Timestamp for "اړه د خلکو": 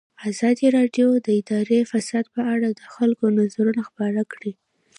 2.53-3.23